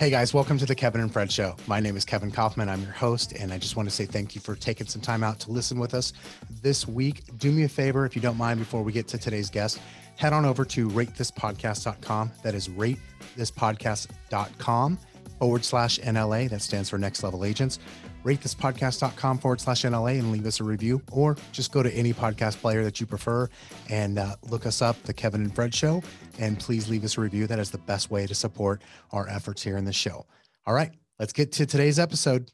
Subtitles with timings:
[0.00, 1.54] Hey guys, welcome to the Kevin and Fred Show.
[1.66, 2.70] My name is Kevin Kaufman.
[2.70, 5.22] I'm your host, and I just want to say thank you for taking some time
[5.22, 6.14] out to listen with us
[6.62, 7.20] this week.
[7.36, 9.78] Do me a favor, if you don't mind, before we get to today's guest,
[10.16, 12.32] head on over to ratethispodcast.com.
[12.42, 14.98] That is ratethispodcast.com
[15.40, 16.48] forward slash NLA.
[16.48, 17.80] That stands for Next Level Agents.
[18.22, 21.92] Rate this Ratethispodcast.com forward slash NLA and leave us a review, or just go to
[21.92, 23.48] any podcast player that you prefer
[23.88, 26.02] and uh, look us up, The Kevin and Fred Show,
[26.38, 27.46] and please leave us a review.
[27.46, 30.26] That is the best way to support our efforts here in the show.
[30.66, 32.52] All right, let's get to today's episode.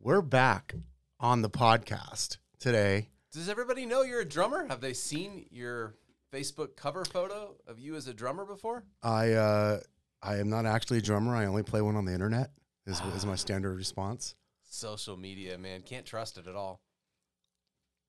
[0.00, 0.74] We're back
[1.18, 3.08] on the podcast today.
[3.32, 4.66] Does everybody know you're a drummer?
[4.68, 5.96] Have they seen your
[6.32, 8.84] Facebook cover photo of you as a drummer before?
[9.02, 9.80] I uh,
[10.24, 11.36] I am not actually a drummer.
[11.36, 12.50] I only play one on the internet.
[12.86, 14.34] Is, is my standard response.
[14.62, 16.80] Social media, man, can't trust it at all.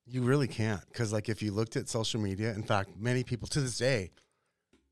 [0.05, 3.47] You really can't, because like if you looked at social media, in fact, many people
[3.49, 4.11] to this day,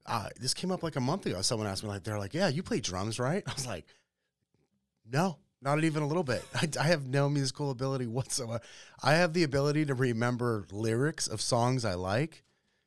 [0.05, 1.41] uh, this came up like a month ago.
[1.41, 3.85] Someone asked me like, they're like, "Yeah, you play drums, right?" I was like,
[5.09, 6.43] "No, not even a little bit.
[6.55, 8.59] I, I have no musical ability whatsoever.
[9.03, 12.43] I have the ability to remember lyrics of songs I like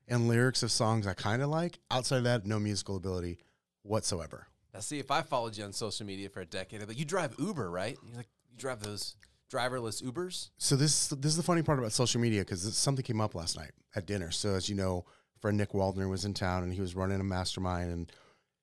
[0.09, 1.79] and lyrics of songs I kind of like.
[1.91, 3.39] Outside of that, no musical ability
[3.87, 6.93] whatsoever." Now, see, if I followed you on social media for a decade, I'd be
[6.93, 7.97] like, you drive Uber, right?
[8.07, 9.17] You're like, you drive those
[9.51, 10.51] driverless Ubers?
[10.59, 13.57] So this this is the funny part about social media because something came up last
[13.57, 14.31] night at dinner.
[14.31, 15.07] So as you know,
[15.41, 18.13] friend Nick Waldner was in town and he was running a mastermind and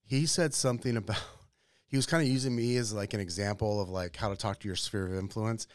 [0.05, 1.21] he said something about
[1.87, 4.59] he was kind of using me as like an example of like how to talk
[4.59, 5.67] to your sphere of influence.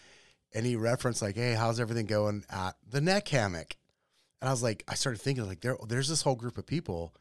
[0.54, 3.76] And he referenced like, "Hey, how's everything going at the neck hammock?"
[4.40, 7.12] And I was like, I started thinking like, there, there's this whole group of people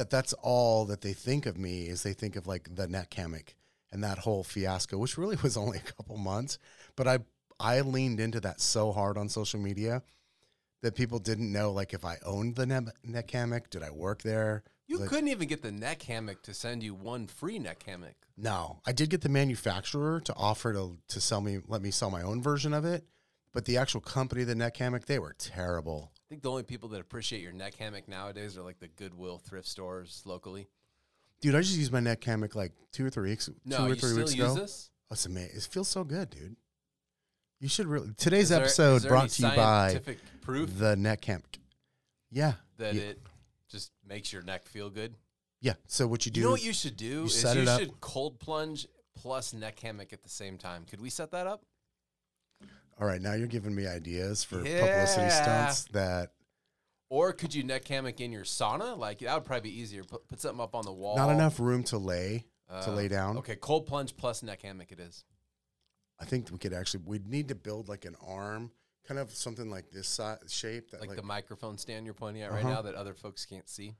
[0.00, 3.12] that that's all that they think of me is they think of like the neck
[3.12, 3.54] hammock
[3.92, 6.58] and that whole fiasco, which really was only a couple months.
[6.96, 7.18] But I
[7.60, 10.02] I leaned into that so hard on social media
[10.82, 14.22] that people didn't know like if I owned the neck, neck hammock, did I work
[14.22, 14.62] there?
[14.88, 18.16] You Like- couldn't even get the neck hammock to send you one free neck hammock.
[18.38, 22.10] No, I did get the manufacturer to offer to to sell me let me sell
[22.10, 23.04] my own version of it,
[23.52, 26.10] but the actual company, the neck hammock, they were terrible.
[26.30, 29.38] I think the only people that appreciate your neck hammock nowadays are like the Goodwill
[29.38, 30.68] thrift stores locally.
[31.40, 33.86] Dude, I just used my neck hammock like two or three weeks, No, two or
[33.96, 34.54] three still weeks use ago.
[34.60, 34.90] this?
[35.10, 35.56] Oh, it's amazing.
[35.56, 36.54] It feels so good, dude.
[37.58, 38.12] You should really.
[38.16, 41.58] Today's there- episode is there any brought to you by scientific proof the neck hammock.
[42.30, 43.02] Yeah, that yeah.
[43.02, 43.20] it
[43.68, 45.16] just makes your neck feel good.
[45.60, 45.72] yeah.
[45.88, 46.40] So what you do?
[46.40, 48.86] You know what you should do you is you should cold plunge
[49.16, 50.84] plus neck hammock at the same time.
[50.88, 51.64] Could we set that up?
[53.00, 56.32] All right, now you're giving me ideas for publicity stunts that
[57.08, 58.96] Or could you neck hammock in your sauna?
[58.98, 60.04] Like that would probably be easier.
[60.04, 61.16] Put, put something up on the wall.
[61.16, 63.36] not enough room to lay to Uh, lay down.
[63.38, 65.24] Okay, cold plunge plus neck hammock it is.
[66.20, 68.70] I think we could actually we'd need to build like an arm,
[69.08, 70.90] kind of something like this size, shape.
[70.90, 72.74] That Like, like, the microphone stand you're pointing at right Uh-huh.
[72.74, 73.94] now that other folks can't see.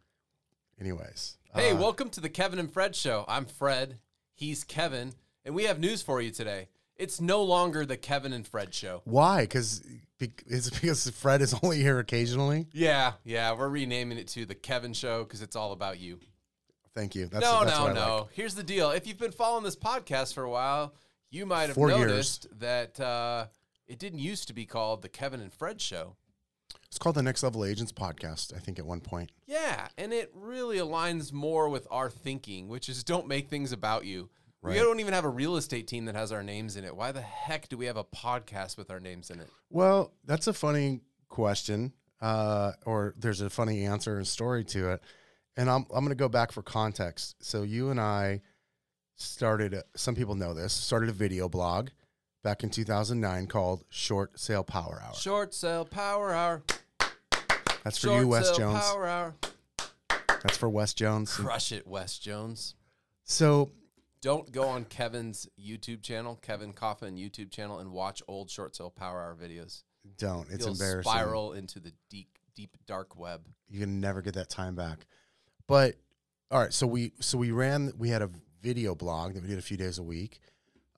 [0.81, 1.37] anyways.
[1.55, 3.25] Hey, uh, welcome to the Kevin and Fred show.
[3.29, 3.99] I'm Fred.
[4.35, 6.69] He's Kevin, and we have news for you today.
[7.01, 9.01] It's no longer the Kevin and Fred show.
[9.05, 9.43] why?
[9.43, 9.83] Because
[10.47, 12.67] is it because Fred is only here occasionally?
[12.73, 16.21] Yeah, yeah, we're renaming it to the Kevin show because it's all about you.
[16.95, 17.27] Thank you.
[17.27, 18.17] That's, no, that's no, no.
[18.19, 18.33] like.
[18.33, 18.91] Here's the deal.
[18.91, 20.95] If you've been following this podcast for a while,
[21.31, 22.01] you might have Four years.
[22.01, 23.47] noticed that uh,
[23.87, 26.17] it didn't used to be called the Kevin and Fred show.
[26.87, 28.55] It's called the Next Level Agents podcast.
[28.55, 29.31] I think at one point.
[29.47, 34.05] Yeah, and it really aligns more with our thinking, which is don't make things about
[34.05, 34.29] you.
[34.63, 36.95] We don't even have a real estate team that has our names in it.
[36.95, 39.49] Why the heck do we have a podcast with our names in it?
[39.71, 41.01] Well, that's a funny
[41.31, 45.01] question, uh, or there's a funny answer and story to it.
[45.57, 47.37] And I'm I'm going to go back for context.
[47.41, 48.43] So you and I
[49.17, 49.75] started.
[49.75, 50.73] a- Some people know this.
[50.73, 51.89] Started a video blog
[52.43, 55.15] back in 2009 called Short Sale Power Hour.
[55.15, 56.63] Short sale power hour.
[57.85, 58.79] That's for Short you, Wes Jones.
[58.81, 59.35] power hour.
[60.43, 61.35] That's for Wes Jones.
[61.35, 62.75] Crush it, Wes Jones.
[63.25, 63.71] So
[64.23, 68.91] Don't go on Kevin's YouTube channel, Kevin Kaufman YouTube channel, and watch old short sale
[68.91, 69.83] power hour videos.
[70.19, 70.49] don't.
[70.51, 71.11] It's You'll embarrassing.
[71.11, 73.43] spiral into the deep, deep dark web.
[73.69, 75.07] you can never get that time back.
[75.67, 75.95] But
[76.51, 79.59] all right, so we so we ran we had a video blog that we did
[79.59, 80.41] a few days a week.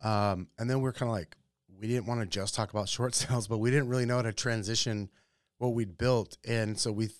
[0.02, 1.36] Um, and then we are kind of like
[1.78, 4.22] we didn't want to just talk about short sales, but we didn't really know how
[4.22, 5.10] to transition
[5.58, 6.38] what we'd built.
[6.44, 7.10] And so we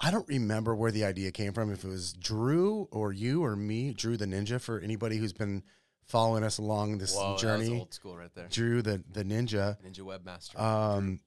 [0.00, 3.54] I don't remember where the idea came from if it was Drew or you or
[3.54, 5.62] me, Drew the Ninja for anybody who's been
[6.04, 7.78] following us along this Whoa, journey.
[7.78, 8.48] old school right there.
[8.48, 9.76] Drew the the Ninja.
[9.86, 10.58] Ninja Webmaster.
[10.60, 11.20] Um,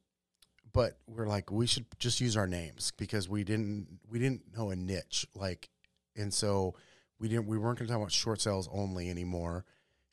[0.74, 4.72] but we're like, we should just use our names because we didn't we didn't know
[4.72, 5.70] a niche like,
[6.18, 6.76] and so
[7.18, 9.64] we didn't we weren't going to talk about short sales only anymore,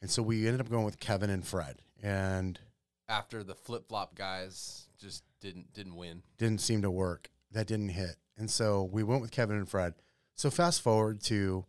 [0.01, 2.61] and so we ended up going with Kevin and Fred, and
[3.09, 6.23] After the flip flop guys just didn't didn't win.
[6.39, 7.29] didn't seem to work.
[7.51, 9.95] That didn't hit, and so we went with Kevin and Fred.
[10.35, 11.65] So fast forward to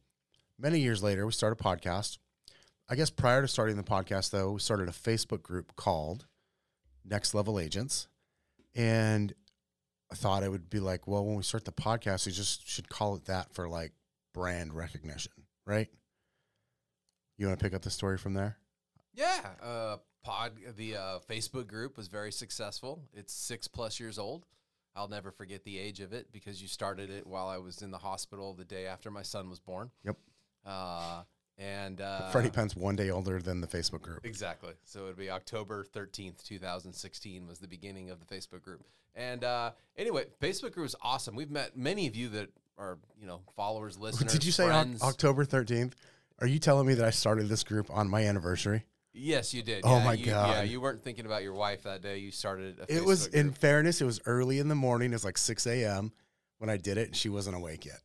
[0.57, 2.17] many years later, we started a podcast.
[2.89, 6.25] I guess prior to starting the podcast, though, we started a Facebook group called
[7.05, 8.07] Next Level Agents.
[8.75, 9.33] And
[10.11, 12.89] I thought it would be like, well, when we start the podcast, we just should
[12.89, 13.93] call it that for like
[14.33, 15.31] brand recognition,
[15.65, 15.89] right?
[17.37, 18.57] You want to pick up the story from there?
[19.13, 23.03] Yeah, uh, pod the uh, Facebook group was very successful.
[23.13, 24.45] It's six plus years old.
[24.95, 27.91] I'll never forget the age of it because you started it while I was in
[27.91, 29.89] the hospital the day after my son was born.
[30.03, 30.17] Yep.
[30.65, 31.23] Uh,
[31.57, 34.19] and uh, Freddie Penn's one day older than the Facebook group.
[34.23, 34.73] Exactly.
[34.85, 38.83] So it would be October 13th, 2016 was the beginning of the Facebook group.
[39.15, 41.35] And uh, anyway, Facebook group is awesome.
[41.35, 44.31] We've met many of you that are, you know, followers, listeners.
[44.33, 45.01] Did you say friends.
[45.03, 45.93] October 13th?
[46.39, 48.85] Are you telling me that I started this group on my anniversary?
[49.13, 49.81] Yes, you did.
[49.85, 52.17] Oh Yeah, my you- Yeah, you weren't thinking about your wife that day.
[52.17, 55.11] You started a It was, Facebook in fairness, it was early in the morning.
[55.11, 56.11] It was like 6 a.m.
[56.57, 57.99] when I did it, and she wasn't awake yet.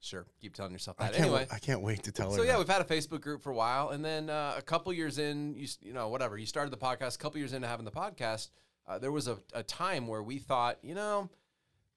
[0.00, 0.26] Sure.
[0.40, 1.04] Keep telling yourself that.
[1.04, 1.46] I can't, Anyway.
[1.50, 2.36] I can't wait to tell her.
[2.36, 2.58] So yeah, that.
[2.58, 5.54] we've had a Facebook group for a while, and then uh, a couple years in,
[5.54, 7.16] you you know, whatever, you started the podcast.
[7.16, 8.50] A couple years into having the podcast,
[8.86, 11.28] uh, there was a, a time where we thought, you know,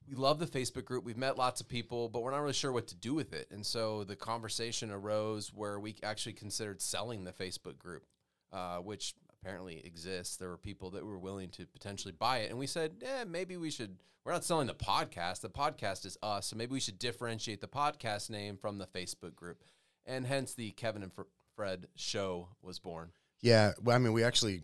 [0.07, 1.03] we love the Facebook group.
[1.03, 3.47] We've met lots of people, but we're not really sure what to do with it.
[3.51, 8.05] And so the conversation arose where we actually considered selling the Facebook group,
[8.51, 10.37] uh, which apparently exists.
[10.37, 13.57] There were people that were willing to potentially buy it, and we said, eh, maybe
[13.57, 13.97] we should.
[14.23, 15.41] We're not selling the podcast.
[15.41, 19.35] The podcast is us, so maybe we should differentiate the podcast name from the Facebook
[19.35, 19.63] group,
[20.05, 21.23] and hence the Kevin and Fr-
[21.55, 23.11] Fred show was born.
[23.41, 24.61] Yeah, well, I mean, we actually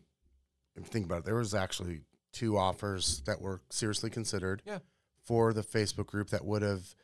[0.78, 1.26] if you think about it.
[1.26, 2.02] There was actually
[2.32, 4.62] two offers that were seriously considered.
[4.66, 4.80] Yeah.
[5.28, 6.96] For the Facebook group that would have,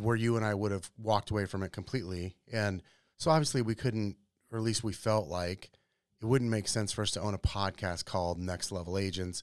[0.00, 2.82] where you and I would have walked away from it completely, and
[3.16, 4.16] so obviously we couldn't,
[4.50, 5.70] or at least we felt like
[6.20, 9.42] it wouldn't make sense for us to own a podcast called Next Level Agents,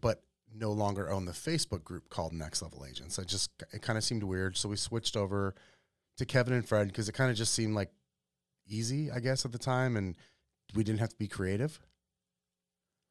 [0.00, 0.22] but
[0.54, 3.18] no longer own the Facebook group called Next Level Agents.
[3.18, 5.54] It just it kind of seemed weird, so we switched over
[6.16, 7.90] to Kevin and Fred because it kind of just seemed like
[8.66, 10.16] easy, I guess, at the time, and
[10.74, 11.78] we didn't have to be creative.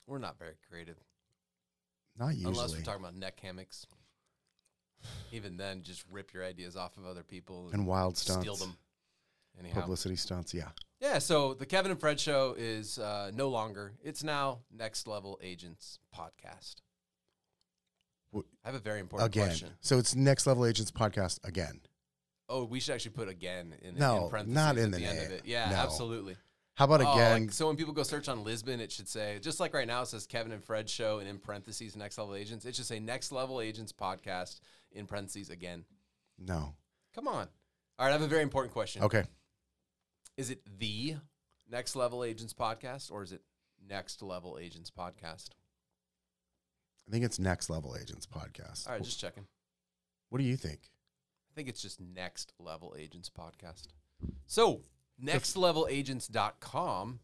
[0.07, 0.97] We're not very creative,
[2.17, 2.51] Not usually.
[2.53, 3.87] unless we're talking about neck hammocks.
[5.31, 8.75] Even then, just rip your ideas off of other people and wild stunts, steal them.
[9.59, 10.53] Anyhow, publicity stunts.
[10.53, 10.69] Yeah,
[10.99, 13.93] Yeah, so the Kevin and Fred show is uh, no longer.
[14.03, 16.75] It's now Next Level Agents podcast.
[18.35, 19.47] I have a very important again.
[19.47, 19.69] question.
[19.79, 21.79] So it's Next Level Agents podcast again.
[22.49, 25.19] Oh, we should actually put again in, No, in parentheses not in at the end
[25.19, 25.41] of it.
[25.45, 25.75] Yeah, No.
[25.77, 26.35] absolutely.
[26.75, 27.43] How about Oh, again?
[27.43, 30.01] like, so when people go search on Lisbon, it should say just like right now
[30.01, 32.65] it says Kevin and Fred show, and in parentheses Next Level Agents.
[32.65, 34.59] It should say Next Level Agents podcast
[34.95, 35.85] in parentheses again.
[36.39, 36.73] no.
[37.13, 37.47] Come on.
[37.97, 39.01] All right, I have a very important question.
[39.03, 39.23] Okay.
[40.35, 41.15] Is it the
[41.71, 43.41] Next Level Agents podcast or is it
[43.87, 45.51] Next Level Agents podcast?
[47.07, 48.85] I think it's Next Level Agents podcast.
[48.87, 49.45] All right, just checking.
[50.29, 50.79] what do you think?
[51.49, 53.87] I think it's just Next Level Agents podcast.
[54.45, 54.81] So,
[55.23, 57.19] nextlevelagents.com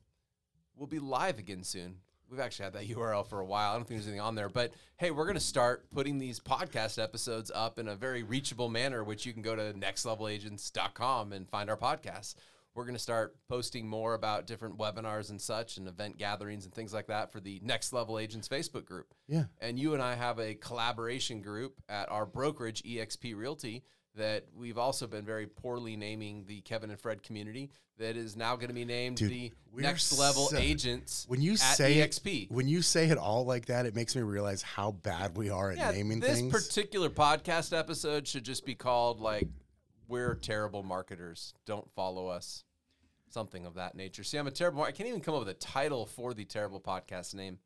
[0.77, 1.97] will be live again soon.
[2.31, 3.71] We've actually had that URL for a while.
[3.71, 6.39] I don't think there's anything on there, but hey, we're going to start putting these
[6.39, 11.49] podcast episodes up in a very reachable manner, which you can go to nextlevelagents.com and
[11.49, 12.35] find our podcasts.
[12.73, 16.73] We're going to start posting more about different webinars and such and event gatherings and
[16.73, 19.13] things like that for the Next Level Agents Facebook group.
[19.27, 19.43] Yeah.
[19.59, 23.83] And you and I have a collaboration group at our brokerage, EXP Realty,
[24.15, 27.69] that we've also been very poorly naming the Kevin and Fred community.
[27.97, 31.25] That is now going to be named Dude, the Next Level so- Agents.
[31.27, 32.43] When you at say EXP.
[32.45, 35.49] it, when you say it all like that, it makes me realize how bad we
[35.49, 36.51] are at yeah, naming this things.
[36.51, 39.47] This particular podcast episode should just be called like
[40.07, 41.53] "We're Terrible Marketers.
[41.65, 42.63] Don't follow us."
[43.29, 44.23] Something of that nature.
[44.23, 44.83] See, I'm a terrible.
[44.83, 47.59] I can't even come up with a title for the terrible podcast name.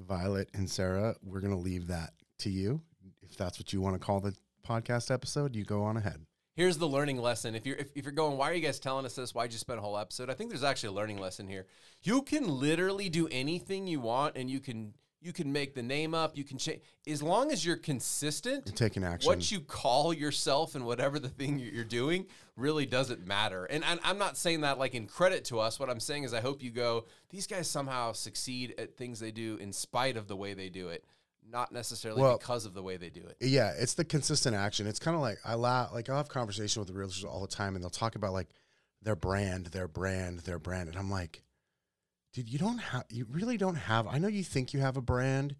[0.00, 2.82] Violet and Sarah, we're going to leave that to you.
[3.22, 6.26] If that's what you want to call the podcast episode, you go on ahead.
[6.56, 7.54] Here's the learning lesson.
[7.54, 9.34] If you're if, if you're going, why are you guys telling us this?
[9.34, 10.30] Why'd you spend a whole episode?
[10.30, 11.66] I think there's actually a learning lesson here.
[12.02, 14.94] You can literally do anything you want, and you can
[15.24, 16.36] you can make the name up.
[16.36, 18.64] You can change as long as you're consistent.
[18.66, 19.26] You're taking action.
[19.26, 23.64] What you call yourself and whatever the thing you're doing really doesn't matter.
[23.64, 25.80] And, and I'm not saying that like in credit to us.
[25.80, 27.06] What I'm saying is I hope you go.
[27.30, 30.88] These guys somehow succeed at things they do in spite of the way they do
[30.88, 31.06] it,
[31.46, 33.36] not necessarily Well- because of the way they do it.
[33.40, 34.86] Yeah, it's the consistent action.
[34.86, 37.46] It's kind of like I laugh, like I'll have conversation with the realtors all the
[37.46, 38.48] time, and they'll talk about like
[39.02, 41.42] their brand, their brand, their brand, and I'm like,
[42.32, 44.06] dude, you don't have, you really don't have.
[44.06, 45.56] I know you think you have a brand,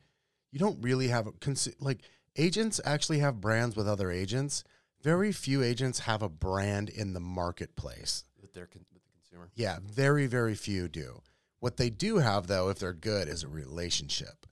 [0.50, 2.00] you don't really have a consi- like
[2.37, 4.64] agents actually have brands with other agents.
[5.03, 8.25] Very few agents have a brand in the marketplace.
[8.41, 9.50] With their con- with the consumer.
[9.55, 11.21] Yeah, very, very few do.
[11.61, 14.47] What they do have, though, if they're good, is a relationship,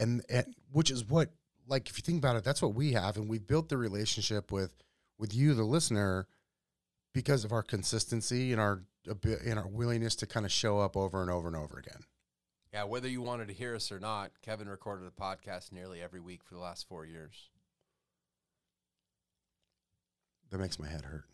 [0.00, 1.30] and, and which is what,
[1.68, 4.50] like, if you think about it, that's what we have, and we've built the relationship
[4.50, 4.72] with
[5.18, 6.26] with you, the listener,
[7.12, 8.82] because of our consistency and our
[9.22, 12.02] and our willingness to kind of show up over and over and over again.
[12.72, 16.20] Yeah, whether you wanted to hear us or not, Kevin recorded a podcast nearly every
[16.20, 17.50] week for the last four years.
[20.50, 21.24] That makes my head hurt.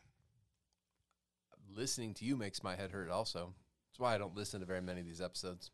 [1.75, 3.11] Listening to you makes my head hurt.
[3.11, 3.55] Also,
[3.91, 5.71] that's why I don't listen to very many of these episodes.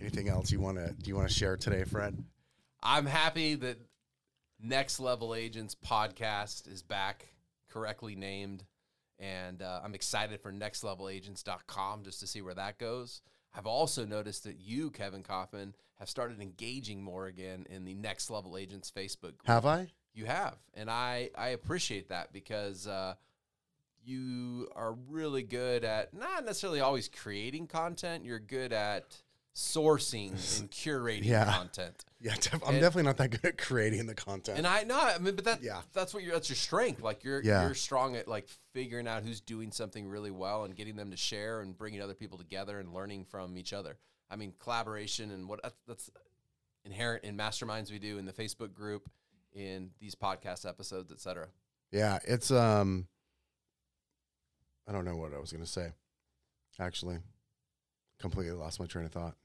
[0.00, 2.16] Anything else you want to do you want to share today, Fred?
[2.82, 3.78] I'm happy that
[4.60, 7.26] Next Level Agents podcast is back,
[7.70, 8.64] correctly named.
[9.18, 13.22] And uh, I'm excited for nextlevelagents.com just to see where that goes.
[13.54, 18.30] I've also noticed that you, Kevin Kaufman, have started engaging more again in the Next
[18.30, 19.46] Level Agents Facebook group.
[19.46, 19.88] Have I?
[20.12, 23.14] You have, and I I appreciate that because uh,
[24.04, 28.24] you are really good at not necessarily always creating content.
[28.24, 29.16] You're good at
[29.56, 31.50] sourcing and curating Yeah.
[31.52, 32.04] content.
[32.18, 34.56] Yeah, def- I'm And- definitely not that good at creating the content.
[34.58, 35.82] And I know, I mean, but that Yeah.
[35.92, 37.02] that's what your that's your strength.
[37.02, 37.64] Like you're Yeah.
[37.66, 41.16] you're strong at like figuring out who's doing something really well and getting them to
[41.16, 43.98] share and bringing other people together and learning from each other.
[44.30, 46.10] I mean, collaboration and what that's, that's
[46.84, 49.10] inherent in masterminds we do in the Facebook group,
[49.52, 51.48] in these podcast episodes, etc.
[51.92, 53.06] yeah, it's um
[54.88, 55.92] I don't know what I was going to say.
[56.80, 57.18] Actually,
[58.18, 59.36] completely lost my train of thought.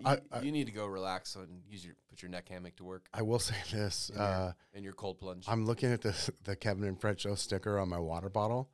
[0.00, 2.76] You, I- I- you need to go relax and use your put your neck hammock
[2.76, 4.08] to work I will say this.
[4.10, 5.44] in, your, Uh, in your cold plunge.
[5.48, 8.68] I'm looking at the the Kevin and Fred show sticker on my water bottle,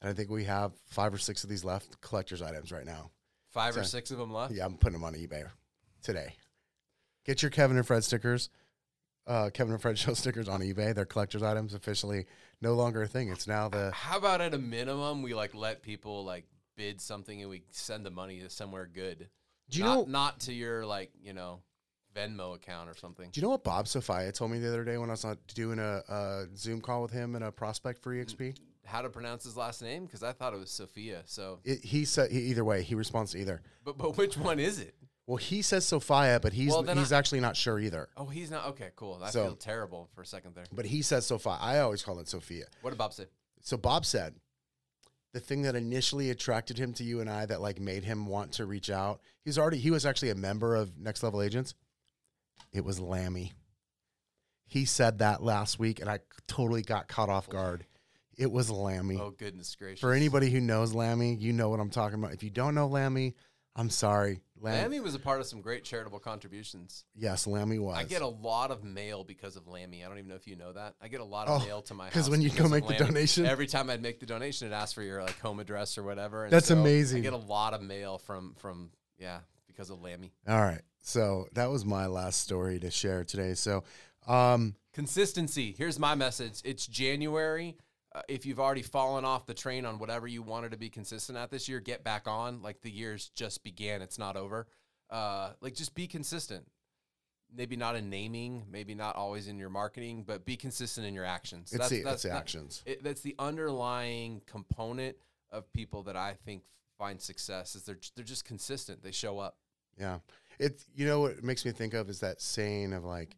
[0.00, 3.10] and I think we have five or six of these left collector's items right now.
[3.48, 4.52] Five or six of them left.
[4.54, 5.44] Yeah, I'm putting them on eBay
[6.02, 6.34] today.
[7.24, 8.48] Get your Kevin and Fred stickers.
[9.26, 10.94] Uh, Kevin and Fred show stickers on eBay.
[10.94, 12.26] They're collector's items officially
[12.60, 13.28] no longer a thing.
[13.28, 16.46] It's now the How about at a minimum we like let people like
[16.76, 19.28] bid something and we send the money to somewhere good.
[19.70, 21.60] Do you not, know not to your like you know
[22.14, 23.30] Venmo account or something.
[23.30, 25.24] Do you know what Bob Sophia told me the other day when I was
[25.54, 28.56] doing a, a Zoom call with him and a prospect for EXP?
[28.84, 30.06] How to pronounce his last name?
[30.06, 31.22] Because I thought it was Sophia.
[31.26, 33.62] So, It, he said he, either way, he responds to either.
[33.84, 34.94] but but which one is it?
[35.28, 38.08] Well, he says Sophia, but he's Well, then he's I- actually not sure either.
[38.16, 38.90] Oh, he's not okay.
[38.96, 39.20] Cool.
[39.22, 40.64] I So- feel terrible for a second there.
[40.72, 41.56] But he says Sophia.
[41.60, 42.64] I always call it Sophia.
[42.80, 43.26] What did Bob say?
[43.60, 44.34] So Bob said
[45.32, 48.52] the thing that initially attracted him to you and I that like made him want
[48.52, 49.20] to reach out.
[49.44, 51.74] He's already he was actually a member of Next Level Agents.
[52.72, 53.52] It was Lammy.
[54.66, 57.84] He said that last week, and I totally got caught off guard.
[58.36, 59.18] It was Lammy.
[59.20, 60.00] Oh goodness gracious!
[60.00, 62.32] For anybody who knows Lammy, you know what I'm talking about.
[62.32, 63.34] If you don't know Lammy,
[63.76, 64.40] I'm sorry.
[64.60, 67.04] Lam- Lammy was a part of some great charitable contributions.
[67.14, 67.96] Yes, Lammy was.
[67.96, 70.04] I get a lot of mail because of Lammy.
[70.04, 70.94] I don't even know if you know that.
[71.00, 72.84] I get a lot of Oh, mail to my house because when you go make
[72.86, 73.06] the Lammy.
[73.06, 73.46] donation?
[73.46, 76.44] Every time I'd make the donation, it asks for your like home address or whatever.
[76.44, 77.18] and That's so amazing.
[77.18, 80.32] I get a lot of mail from from yeah because of Lammy.
[80.46, 80.82] All right.
[81.02, 83.54] So that was my last story to share today.
[83.54, 83.84] So,
[84.26, 85.74] um, Consistency.
[85.78, 86.60] Here's my message.
[86.64, 87.76] It's January.
[88.12, 91.38] Uh, if you've already fallen off the train on whatever you wanted to be consistent
[91.38, 92.60] at this year, get back on.
[92.62, 94.02] Like the year's just began.
[94.02, 94.66] It's not over.
[95.08, 96.66] Uh, like just be consistent.
[97.54, 101.24] Maybe not in naming, maybe not always in your marketing, but be consistent in your
[101.24, 101.72] actions.
[101.72, 102.82] it's the, it's the that- actions.
[102.86, 105.16] it, that's the underlying component
[105.50, 106.62] of people that I think
[106.96, 109.02] find success is they're they're just consistent.
[109.02, 109.56] They show up.
[109.98, 110.18] Yeah.
[110.58, 113.36] It, you know, what it makes me think of is that saying of like,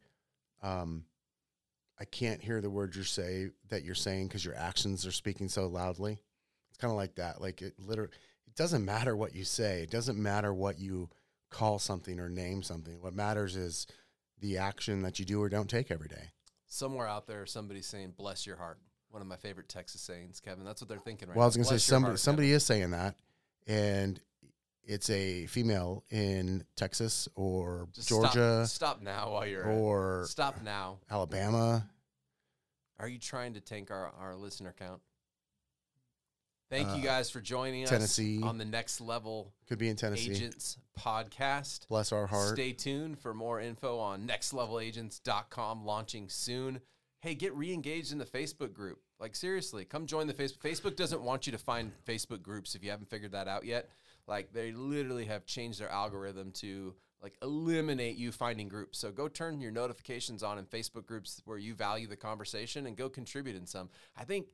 [0.62, 1.05] um,
[2.01, 5.49] I can't hear the words you say that you're saying because your actions are speaking
[5.49, 6.19] so loudly.
[6.71, 7.41] It's kind of like that.
[7.41, 8.13] Like it literally,
[8.47, 9.83] it doesn't matter what you say.
[9.83, 11.11] It doesn't matter what you
[11.51, 13.01] call something or name something.
[13.01, 13.87] What matters is
[14.41, 16.31] the action that you do or don't take every day.
[16.67, 18.79] Somewhere out there, somebody's saying "bless your heart."
[19.11, 20.65] One of my favorite Texas sayings, Kevin.
[20.65, 21.41] That's what they're thinking right now.
[21.41, 23.15] well, I was going to say somebody heart, somebody is saying that,
[23.67, 24.19] and
[24.85, 29.65] it's a female in Texas or Just Georgia Stop, stop now while you're.
[29.65, 30.99] or stop now.
[31.11, 31.89] Alabama.
[32.99, 35.01] Are you trying to tank our, our listener count?
[36.71, 38.39] Thank you Uh, guys for joining Tennessee.
[38.39, 40.31] us on the next level Could be in Tennessee.
[40.31, 41.87] agents podcast.
[41.89, 42.55] Bless our heart.
[42.55, 46.81] Stay tuned for more info on nextlevelagents.com launching soon.
[47.21, 48.99] Hey, get re-engaged in the Facebook group.
[49.21, 50.59] Like seriously, come join the Facebook.
[50.59, 53.89] Facebook doesn't want you to find Facebook groups if you haven't figured that out yet.
[54.26, 58.99] Like they literally have changed their algorithm to like eliminate you finding groups.
[58.99, 62.97] So go turn your notifications on in Facebook groups where you value the conversation and
[62.97, 63.91] go contribute in some.
[64.17, 64.47] I think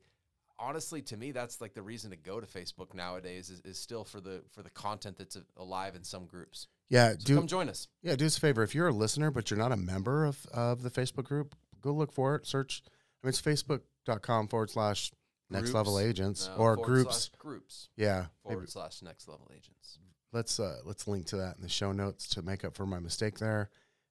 [0.61, 4.03] honestly to me that's like the reason to go to Facebook nowadays is, is still
[4.03, 6.67] for the for the content that's alive in some groups.
[6.89, 7.87] Yeah, So do come join us.
[8.01, 8.61] yeah, do us a favor.
[8.63, 11.91] If you're a listener but you're not a member of, of the Facebook group, go
[11.91, 12.45] look for it.
[12.45, 12.83] Search.
[13.23, 15.11] I mean, it's facebook.com forward slash
[15.49, 17.15] next level agents No, or groups.
[17.25, 19.97] slash groups Yeah, maybe forward slash next level agents.
[20.31, 22.99] let's uh, let's link to that in the show notes to make up for my
[22.99, 23.69] mistake there,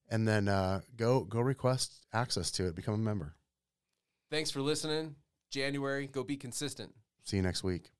[0.08, 2.74] and then uh, go go request access to it.
[2.74, 3.34] Become a member.
[4.30, 5.14] Thanks for listening.
[5.50, 6.92] January, go be consistent.
[7.24, 7.90] See you next week.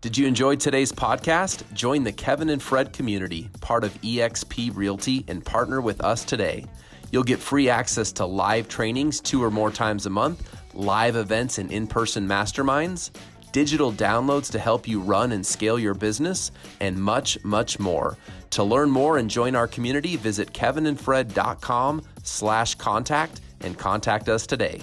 [0.00, 1.70] Did you enjoy today's podcast?
[1.74, 6.64] Join the Kevin and Fred community, part of eXp Realty, and partner with us today.
[7.12, 11.58] You'll get free access to live trainings two or more times a month, live events
[11.58, 13.10] and in person masterminds,
[13.52, 18.16] digital downloads to help you run and scale your business, and much, much more.
[18.50, 24.80] To learn more and join our community, visit kevinandfred.com slash contact and contact us today.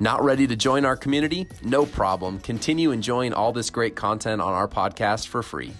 [0.00, 1.48] Not ready to join our community?
[1.62, 2.38] No problem.
[2.40, 5.72] Continue enjoying all this great content on our podcast for free.